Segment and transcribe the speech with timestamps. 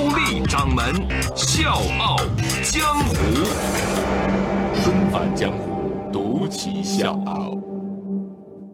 [0.00, 0.94] 高丽掌门
[1.36, 2.16] 笑傲
[2.62, 3.14] 江湖，
[4.82, 7.58] 重返江湖，独骑笑傲。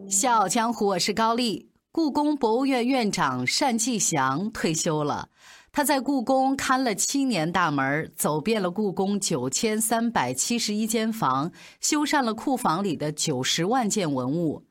[0.09, 1.69] 笑傲江湖，我是高丽。
[1.91, 5.27] 故宫博物院院长单霁翔退休了。
[5.73, 11.51] 他在故宫看了七年大门，走遍了故宫九千三百七十一间房，
[11.81, 14.63] 修缮了库房里的九十万件文物。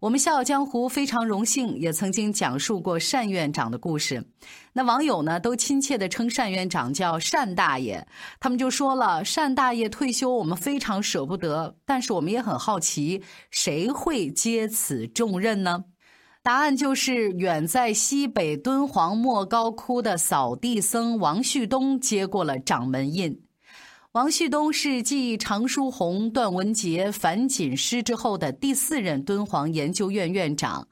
[0.00, 4.24] 我们《笑傲江湖》非常荣幸，也曾经讲述过单院长的故事。
[4.72, 8.08] 那网友呢，都亲切地称单院长叫单大爷。
[8.40, 15.84] 他们就说了：“单大爷退休，我们非常舍不得，但是我们也很好奇，谁会接此重任呢？”
[16.42, 23.38] 答案就是远在西北敦煌莫高窟的扫地僧王旭东接过了掌门印。
[24.12, 30.88] 王旭东是继常书鸿、段文杰、樊锦诗之后的第四任敦煌研究院院长。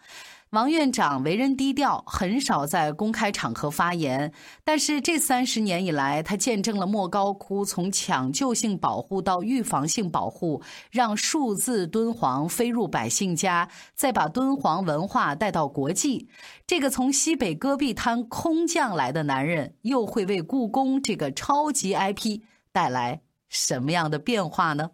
[0.50, 4.32] 王院长为人低调，很少在公开场合发言。
[4.62, 16.28] 但是这三十年以来，他见证了莫高窟从抢救性保护到预防性保护，让数字敦煌飞入百姓家，再把敦煌文化带到国际。
[16.68, 22.42] 这个从西北戈壁滩空降来的男人，又会为故宫这个超级 IP？
[22.78, 24.88] 带来什么样的变化呢？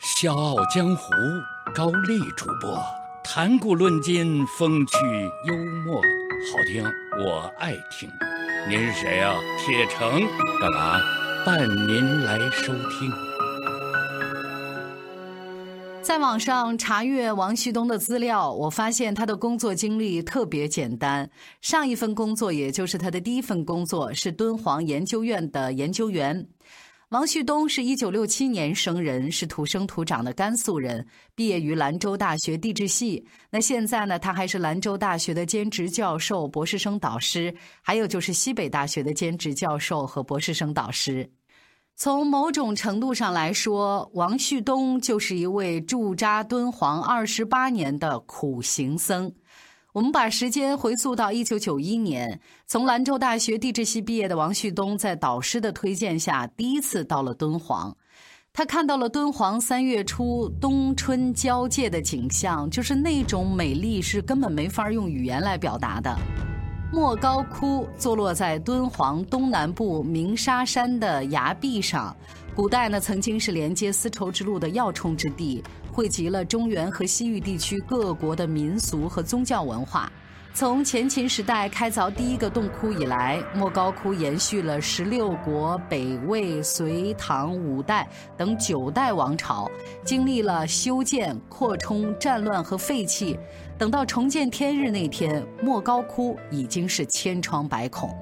[0.00, 1.12] 笑傲江湖，
[1.72, 2.76] 高丽主播
[3.22, 4.96] 谈古论今，风趣
[5.46, 6.82] 幽默，好听，
[7.24, 8.10] 我爱听。
[8.68, 9.36] 您是谁啊？
[9.64, 10.20] 铁成
[10.60, 10.98] 干嘛？
[11.44, 13.12] 伴您来收听。
[16.02, 21.30] 在网上查阅王旭东的资料，我发现他的工作经历特别简单。
[21.60, 26.48] 上一份工作，也就是他的第一份工作，是敦煌研究院的研究员。
[27.10, 31.06] 王旭东是一九六七年生人，是土生土长的甘肃人，
[31.36, 33.24] 毕业于兰州大学地质系。
[33.48, 41.30] 那现在呢，他还是兰州大学的兼职教授、博士生导师，还有就是西北大学的兼职教授和博士生导师。
[41.94, 49.32] 从某种程度上来说，王旭东就是一位驻扎敦煌二十八年的苦行僧。
[49.96, 57.96] 我们把时间回溯到一九九一年，从兰州大学地质系毕业的王旭东，在导师的推荐下，第一次到了敦煌。
[58.52, 66.14] 他看到了敦煌三月初冬春交界的景象，就是那种美丽是根本没法用语言来表达的。
[66.92, 72.14] 莫高窟坐落在敦煌东南部鸣沙山的崖壁上，
[72.54, 75.64] 古代呢曾经是连接丝绸之路的要冲之地。
[75.96, 80.12] 汇集了中原和西域地区各国的民俗和宗教文化。
[80.52, 88.06] 从前秦时代开凿第一个洞窟以来，莫高窟延续了十六国、北魏、隋唐五代
[88.36, 89.70] 等九代王朝，
[90.04, 93.38] 经历了修建、扩充、战乱和废弃。
[93.78, 98.14] 等到重见天日那天，莫高窟已经是千疮百孔。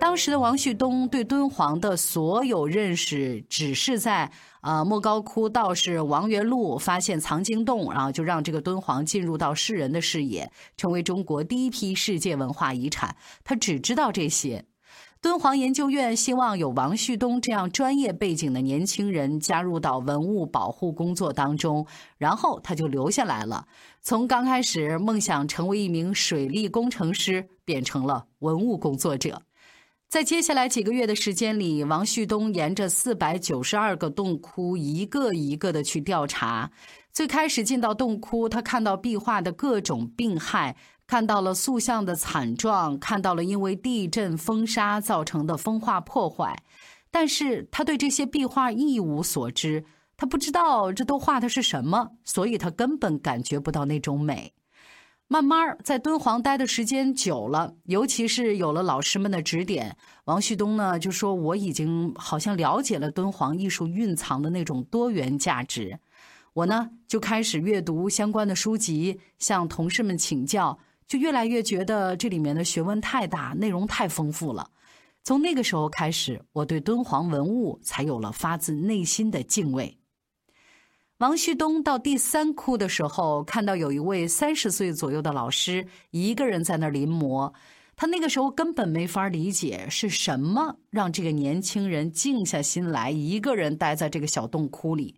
[0.00, 4.32] 当时的王旭东对敦煌的所有认识，只是在。
[4.62, 13.16] 呃，莫高窟道士王元禄发现藏经洞，然后就让这个敦煌进入到世人的视野，成为中国第一批世界文化遗产。
[13.42, 14.66] 他只知道这些。
[15.22, 21.86] 敦煌研究院希望有王旭东这样专业背景的年轻人加入到文物保护工作当中，
[22.18, 23.66] 然后他就留下来了。
[24.02, 29.40] 从刚开始梦想成为一名水利工程师，变成了文物工作者。
[30.10, 36.68] 在接下来几个月的时间里，王旭东沿着四百九十二个洞窟一个一个的去调查。
[37.12, 40.74] 最开始进到洞窟，他看到壁画的各种病害，
[41.06, 46.60] 看到了塑像的惨状，看到了因为地震、风沙造成的风化破坏。
[47.12, 49.84] 但是他对这些壁画一无所知，
[50.16, 54.52] 他不知道这都画的是什么，所以他根本感觉不到那种美。
[55.32, 65.96] 慢慢在敦煌待的时间久了，尤其是有了老师们的指点，王旭东呢就说：“我已经好像了解了敦煌艺术蕴藏的那种多元价值。”
[66.52, 74.68] 我呢就开始阅读相关的书籍，向同事们请教，就越来越觉得这里面的学问太大，内容太丰富了。
[75.22, 79.96] 从那个时候开始，我对敦煌文物才有了发自内心的敬畏。
[81.20, 87.52] 王旭东到第三窟的时候，看到有一位三十岁左右的老师一个人在那儿临摹。
[87.94, 95.14] 他那个时候根本没法理解是什么让这个年轻人静下心来，一个人待在这个小洞窟里。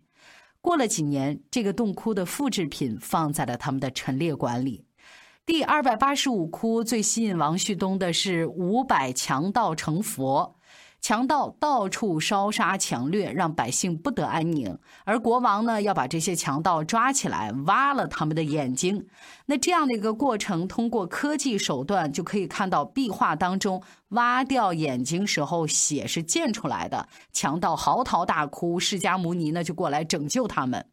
[0.59, 4.83] 过了几年，这个洞窟的复制品放在了他们的陈列馆里。
[5.45, 10.53] 第二百八十五窟最吸引王旭东的是五百强盗成佛。
[11.03, 14.79] 强盗到处烧杀抢掠，让百姓不得安宁。
[15.03, 19.05] 而国王呢，要把这些强盗抓起来，挖了他们的眼睛。
[19.47, 27.09] 那这样的一个过程，通过科技手段就可以看到壁画当中挖掉眼睛时候血是溅出来的。
[27.33, 30.85] 强盗嚎啕大哭，释迦牟尼呢就过来拯救他们。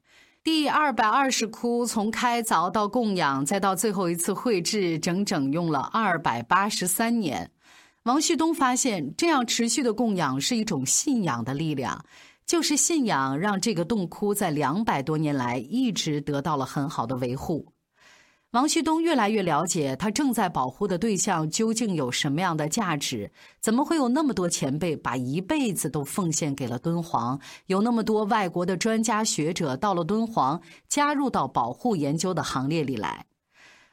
[0.42, 7.52] 第二百二十窟从开凿到供养，再到最后一次绘制，整整用了二百八十三年。
[8.10, 12.04] 王旭东发现，这样持续的供养是一种信仰的力量，
[12.44, 17.72] 就是信仰让这个洞窟在两百多年来一直得到了很好的维护。
[18.50, 23.30] 王旭东越来越了解他正在保护的对象究竟有什么样的价值，
[23.60, 33.24] 怎么会有那么多前辈把一辈子都奉献给了敦煌，有那么多外国的专家学者到了敦煌，加入到保护研究的行列里来。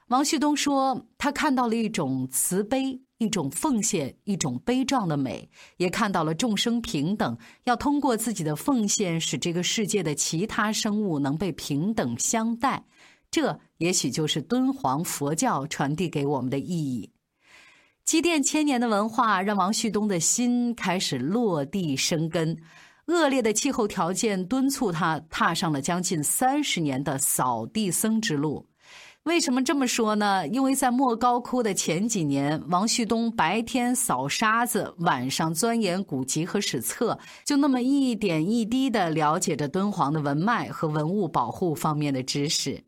[0.07, 2.99] 王旭东说，他看到了一种慈悲。
[3.17, 12.85] 一种奉献，一种悲壮的美，也看到了众生平等，要通过自己的奉献，使这个世界的其他生物能被平等相待。
[13.29, 17.11] 这也许就是敦煌佛教传递给我们的意义。
[18.05, 22.57] 积淀千年的文化，让王旭东的心开始落地生根。
[23.07, 28.65] 恶劣的气候条件敦促他踏上了将近三十年的扫地僧之路。
[29.27, 30.47] 为什么这么说呢？
[30.47, 42.81] 因为在莫高窟的前几年，王旭东白天扫沙子，晚上钻研古籍和史册，就那么一点一滴地了解着敦煌的文脉和文物保护方面的知识。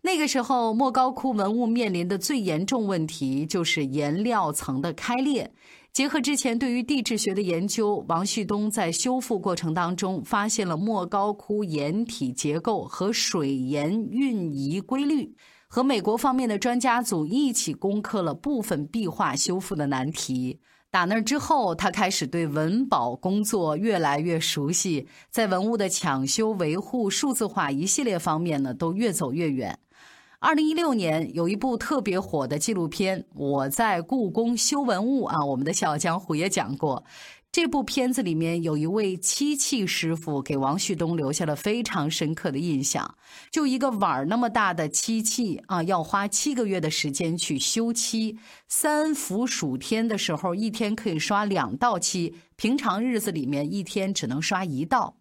[0.00, 5.52] 那个时候，莫高窟文物面临的最严重问题就是颜料层的开裂。
[5.92, 15.36] 结合之前对于地质学的研究，王旭东在修复过程当中发现了莫高窟岩体结构和水盐运移规律。
[15.74, 20.60] 和美国方面的专家组一起攻克了部分壁画修复的难题。
[20.90, 29.78] 打那之后，他开始对文保工作越来越熟悉，在文物的抢修、维护、数字化一系列方面呢，都越走越远。
[30.40, 37.02] 二零一六年有一部特别火的纪录片《我在故宫修文物》啊，我们的《笑傲江湖》也讲过。
[37.52, 43.14] 这部片子里面有一位漆器师傅，给王旭东留下了非常深刻的印象。
[43.50, 48.38] 就一个碗儿那么大的漆器啊，要花七个月的时间去修漆。
[48.68, 55.18] 三伏暑天的时候，一天可以刷两道漆；平常日子里面，一天只能刷一道。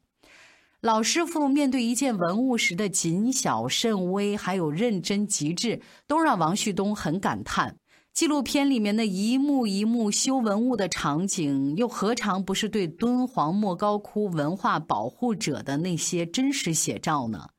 [0.80, 7.75] 老师傅面对一件文物时的谨小慎微，还有认真极致，都让王旭东很感叹。
[8.13, 17.49] 纪录片里面的一幕一幕修文物的场景，又何尝不是对敦煌莫高窟文化保护者的那些真实写照呢？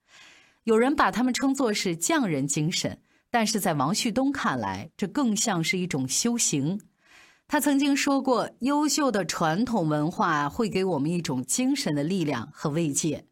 [0.64, 3.00] 有人把他们称作是匠人精神，
[3.30, 6.80] 但是在王旭东看来，这更像是一种修行。
[7.48, 13.26] 他曾经说过：“优秀的传统文化会给我们一种精神的力量和慰藉。”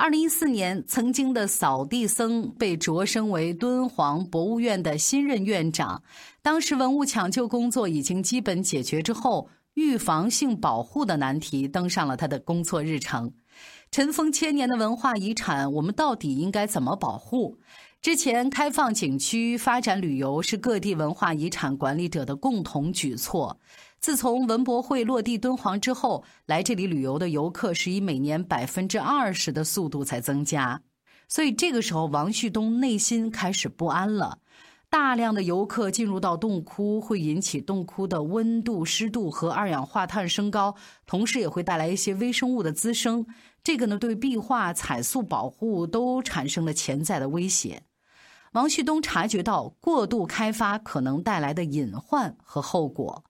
[0.00, 6.02] 二零一四年，曾经的扫地僧被擢升为敦煌博物院的新任院长。
[6.40, 13.30] 当时文物抢救工作已经基本解决之后，预防性保护的难题登上了他的工作日程。
[13.90, 17.58] 尘封千年的文化遗产，我们到底应该怎么保护？
[18.00, 23.60] 之前开放景区、发展旅游是各地文化遗产管理者的共同举措。
[24.00, 30.80] 自从文博会落地敦煌之后，来这里旅游的游客是以每年百分之二十的速度在增加，
[31.28, 34.38] 所以这个时候王旭东内心开始不安了。
[34.88, 40.74] 大量的游客进入到洞窟，会引起洞窟的温度、湿度和二氧化碳升高，
[41.06, 43.26] 同时也会带来一些微生物的滋生。
[43.62, 47.82] 这个呢，对壁画、彩塑保护都产生了潜在的威胁。
[48.52, 53.22] 王旭东察觉到过度开发可能带来的隐患和后果。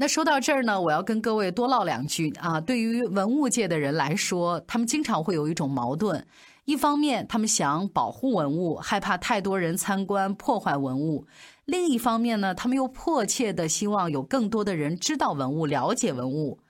[0.00, 2.60] 那说到这儿呢，我要跟各位多唠两句啊。
[2.60, 6.24] 对于文物界的人来说，他们经常会有一种矛盾：
[6.66, 11.24] 一方面，他们想保护文物，害怕太多人参观破坏文物；
[11.64, 16.60] 另一方面呢，他们又迫切的希望有更多的人知道文物、了解文物。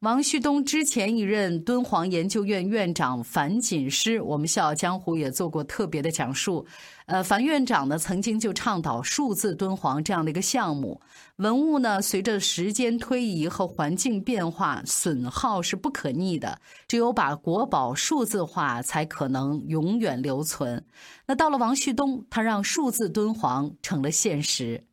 [0.00, 6.66] 王旭东之前一任敦煌研究院院长樊锦诗，我们《笑傲江湖》也做过特别的讲述。
[7.06, 11.00] 呃，樊院长呢曾经就倡导数字敦煌这样的一个项目。
[11.36, 16.60] 文物呢，随着时间推移和环境变化，损耗是不可逆的。
[16.86, 20.84] 只有把国宝数字化，才可能永远留存。
[21.26, 24.84] 那到了王旭东，他让数字敦煌成了现实。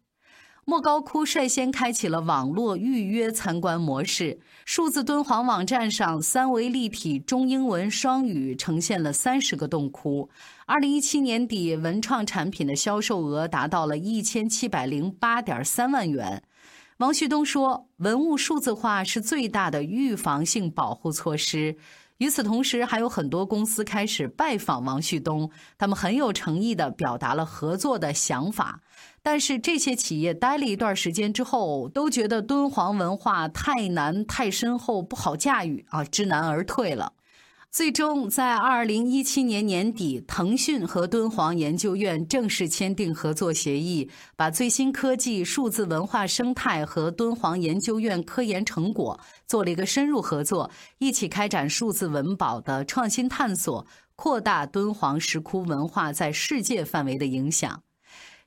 [0.63, 4.39] 莫高窟率先开启了网络预约参观模式。
[4.63, 10.30] 数字敦煌网站上，三维立体中英文双语呈现了三十个洞窟。
[10.68, 16.44] 二零一七年底，文创产品的销售额达到了一千七百零八点三万元。
[16.98, 21.75] 王旭东说：“文物数字化是最大的预防性保护措施。”
[22.20, 25.50] 与此同时，还有很多公司开始拜访王旭东，
[25.80, 28.80] 他们很有诚意地表达了合作的想法。
[29.23, 37.13] 但是这些企业待了一段时间之后，都觉得敦煌文化太难、太深厚，不好驾驭啊，知难而退了。
[37.69, 53.87] 最终，在二零一七年年底，腾讯和敦煌研究院正式签订合作协议，把最新科技、数字文化生态和敦煌研究院科研成果做了一个深入合作，一起开展数字文保的创新探索，
[54.17, 57.81] 扩大敦煌石窟文化在世界范围的影响。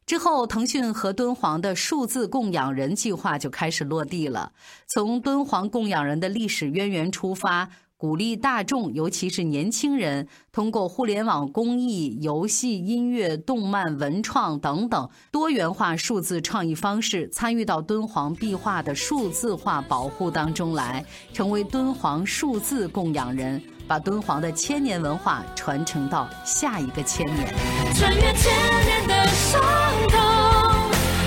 [0.06, 4.52] 之后，腾讯和敦煌的数字供养人计划就开始落地了，
[4.86, 7.70] 从敦煌供养人的历史渊源出发。
[7.96, 27.54] 鼓励大众，尤其是年轻人，通过互联网公益、游戏、音乐、动漫、文创等等多元化数字创意方式，参与到敦煌壁画的数字化保护当中来，成为敦煌数字供养人，把敦煌的千年文化传承到下一个千年。
[27.94, 28.52] 穿越千
[28.84, 29.60] 年的伤
[30.08, 30.20] 痛，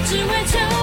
[0.06, 0.77] 只为求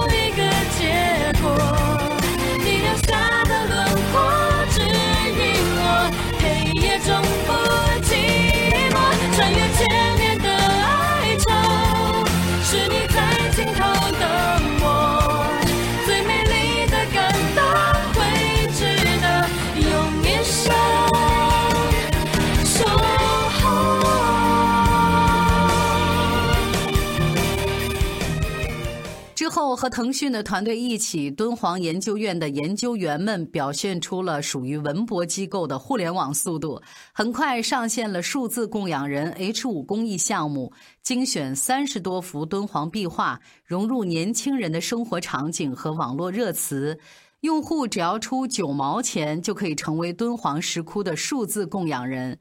[29.55, 36.81] 后，和腾讯的团队一起，敦煌研究院的研究员们表现出了属于文博机构的互联网速度，
[37.13, 46.99] 很快上线了数字供养人 H 五公益项目，精选三十多幅敦煌壁画，融入年轻人的生活场景和网络热词。
[47.39, 52.37] 用户只要出九毛钱，就可以成为敦煌石窟的数字供养人。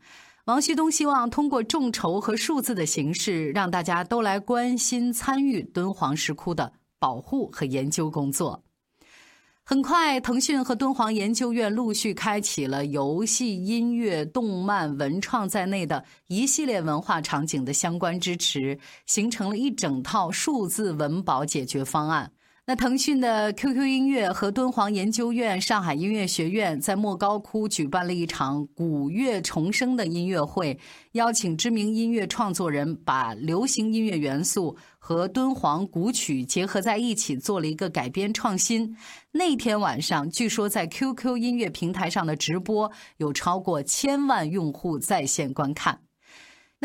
[0.46, 6.72] 王旭东希望通过众筹和数字的形式，让大家都来关心参与敦煌石窟的。
[7.04, 8.64] 保护和研究工作，
[9.62, 22.32] 很快，腾讯和敦煌研究院陆续开启了游戏、音乐、动漫、文创在内的一系列文化场景的相关支持，形成了一整套数字文保解决方案。
[22.66, 30.78] 那腾讯的 QQ 音乐和敦煌研究院上海音乐学院在莫高窟举办了一场古乐重生的音乐会，
[31.12, 38.96] 邀请知名音乐创作人把流行音乐元素和敦煌古曲结合在一起，做了一个改编创新。
[39.32, 46.00] 那天晚上，据说在 QQ 音乐平台上的直播有超过千万用户在线观看。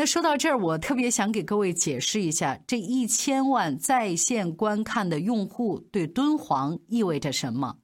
[0.00, 7.76] 那说到这儿，我特别想给各位解释一下，这一千万在线观看的用户对敦煌意味着什么。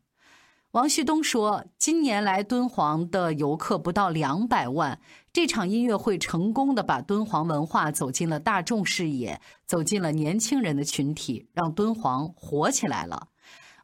[0.70, 4.98] 王旭东说，今年来敦煌的游客不到两百万，
[5.30, 13.28] 这场音乐会成功的把敦煌文化走进了大众视野，走进了年轻人的群体，让敦煌火起来了。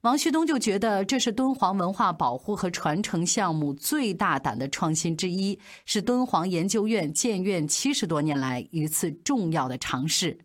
[0.02, 5.56] 王旭东就觉得这是敦煌文化保护和传承项目最大胆的创新之一，
[5.86, 10.36] 是敦煌研究院建院七十多年来一次重要的尝试。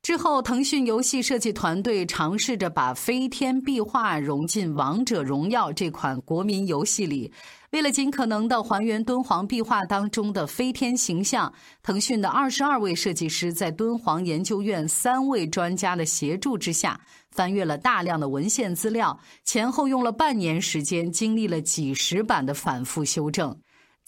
[0.00, 7.30] 之后，腾讯游戏设计团队尝试着把飞天壁画融进《王者荣耀》这款国民游戏里。
[7.72, 11.52] 为了尽可能的还原敦煌壁画当中的飞天形象，
[11.82, 16.98] 腾讯的二十二位设计师在敦煌研究院三位专家的协助之下，
[17.30, 23.54] 翻阅了大量的文献资料，前后用了半年时间，经历了几十版的反复修正。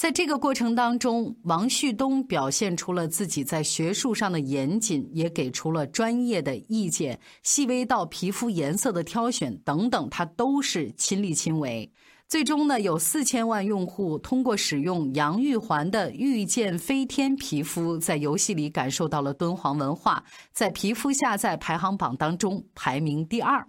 [0.01, 11.93] 在这个过程当中，王旭东表现出了自己在学术上的严谨，也给出了专业的意见，细微到皮肤颜色的挑选等等，他都是亲力亲为。
[12.27, 23.69] 最终呢，有四千万用户通过使用杨玉环的“遇见飞天”皮肤，在游戏里感受到了敦煌文化，在皮肤下载排行榜当中排名第二。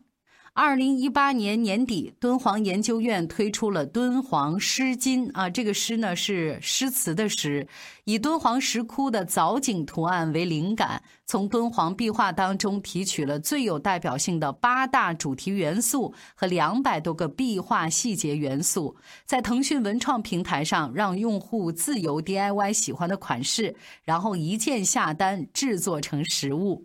[0.53, 7.65] 二零一八年年底，敦煌研究院推出了敦煌诗经啊，这个诗呢是诗词的诗，
[8.03, 18.93] 以敦煌石窟的藻井图案为灵感，从敦煌壁画当中提取了最有代表性的八大主题元素和两百多个壁画细节元素，
[19.25, 26.83] 在腾讯文创平台上让用户自由 DIY 喜欢的款式，然后一键下单制作成实物。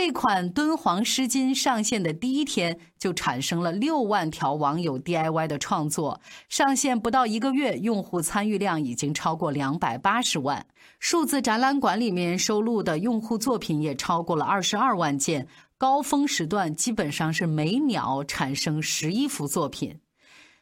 [0.00, 6.20] 这款敦煌湿巾上线的第一天，就产生了六万条网友 DIY 的创作。
[6.48, 10.64] 上线不到一个月，用户参与量已经超过两百八十万。
[11.00, 15.48] 数字展览馆里面收录的用户作品也超过了二十二万件。
[15.76, 19.98] 高峰时段基本上是每秒产生十一幅作品。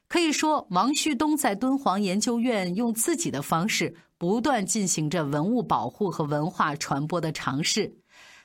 [0.09, 7.99] 可以说，王旭东在敦煌研究院用自己的方式，不断进行着文物保护和文化传播的尝试。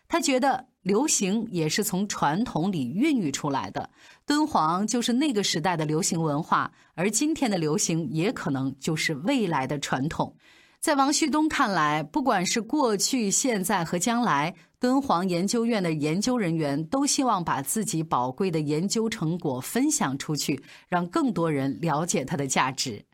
[0.09, 0.70] 他觉得。
[0.83, 3.89] 流行也是从传统里孕育出来的，
[4.25, 10.35] 敦煌就是那个时代的流行文化，而今天的流行也可能就是未来的传统。
[10.79, 20.59] 在王旭东看来，不管是过去、现在和将来，敦煌研究院的研究人员都希望把自己宝贵的研究成果分享出去，
[20.89, 23.05] 让更多人了解它的价值。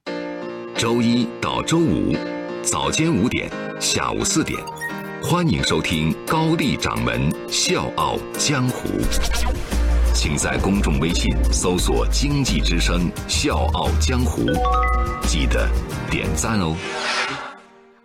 [0.77, 2.15] 周一到周五，
[2.63, 4.76] 早间五点，下午四点。
[5.21, 8.87] 欢迎收听高丽掌门笑傲江湖，
[10.13, 14.45] 请在公众微信搜索“经济之声笑傲江湖”，
[15.27, 15.69] 记得
[16.09, 16.75] 点赞哦。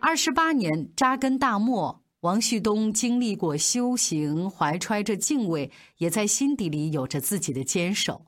[0.00, 8.24] 二十八年扎根大漠，王旭东经历过修行，怀揣着敬畏，也在心底里有着自己的坚守。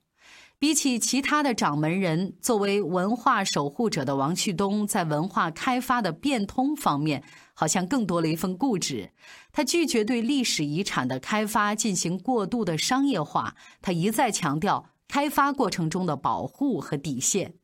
[0.56, 7.22] 比起其他的掌门人，作为文化守护者的王旭东，在文化开发的变通方面，
[7.54, 9.10] 好像更多了一份固执。
[9.50, 17.54] 他拒绝对历史遗产的开发进行过度的商业化，他一再强调开发过程中的保护和底线。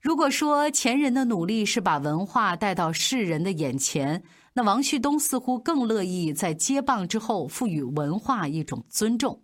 [0.00, 4.22] 如果说前人的努力是把文化带到世人的眼前，
[4.54, 9.42] 那王旭东似乎更乐意在接棒之后赋予文化一种尊重。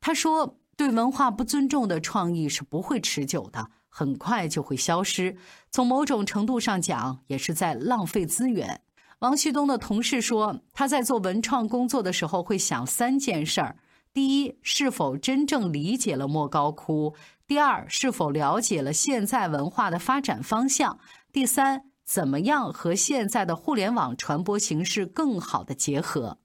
[0.00, 0.58] 他说。
[0.78, 5.34] 对文化不尊重的创意是不会持久的，很快就会消失。
[5.70, 8.82] 从某种程度上讲，也是在浪费资源。
[9.20, 13.76] 王旭东的同事说，他在做文创工作的时候会想三件事儿：
[14.12, 17.14] 第一，是否真正理解了莫高窟；
[17.46, 20.98] 第二，是否了解了现在文化的发展方向；
[21.32, 26.38] 第三，怎么样和现在的互联网传播形式更好的结合。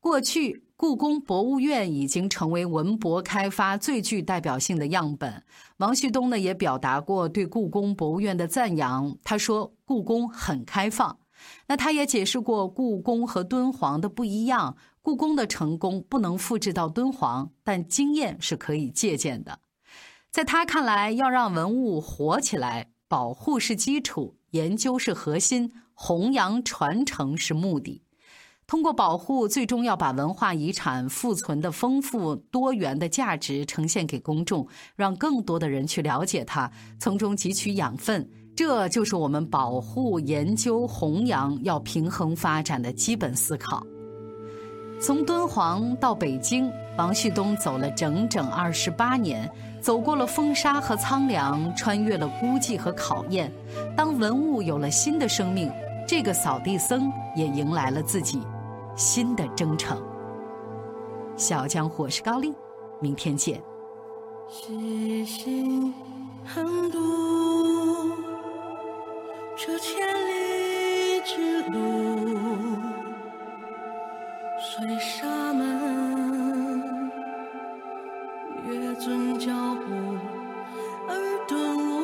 [0.00, 0.64] 过去。
[0.78, 5.42] 故宫博物院已经成为文博开发最具代表性的样本。
[5.78, 9.18] 王旭东呢也表达过对故宫博物院的赞扬。
[9.24, 11.18] 他说：“故宫很开放。”
[11.66, 14.76] 那他也解释过故宫和敦煌的不一样。
[15.00, 19.60] 故宫的成功不能复制到敦煌，但经验是可以借鉴的。
[20.30, 28.02] 在他看来，要让文物活起来，保护是基础，研究是核心，弘扬传承是目的。
[28.66, 36.70] 通过保护，最终要把文化遗产富存的丰富多元的价值呈现给公众，让更多的人去了解它，
[37.00, 38.28] 从中汲取养分。
[38.58, 43.86] 这就是我们保护、研究、弘扬要平衡发展的基本思考。
[45.00, 49.48] 从敦煌到北京，王旭东走了整整二十八年，
[49.80, 53.48] 走过了风沙和苍凉，穿越了孤寂和考验。
[53.96, 55.70] 当文物有了新的生命，
[56.04, 58.42] 这个扫地僧也迎来了自己。
[58.96, 60.02] 新的征程，
[61.36, 62.52] 小江湖是高丽，
[63.00, 63.62] 明天见。
[64.50, 65.94] 细心
[66.44, 66.98] 横渡
[69.60, 72.78] 这千里之路，
[74.60, 77.10] 随沙门
[78.64, 80.16] 越尊脚步
[81.08, 81.12] 而
[81.48, 81.97] 顿悟。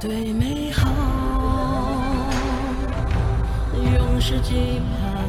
[0.00, 0.88] 对美好，
[3.74, 5.19] 永世期盼。